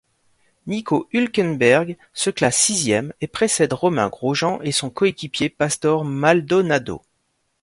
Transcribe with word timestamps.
Nico 0.65 1.07
Hülkenberg 1.13 1.95
se 2.15 2.31
classe 2.31 2.57
sixième 2.57 3.13
et 3.21 3.27
précède 3.27 3.71
Romain 3.71 4.09
Grosjean 4.09 4.59
et 4.63 4.71
son 4.71 4.89
coéquipier 4.89 5.47
Pastor 5.47 6.05
Maldonado. 6.05 7.03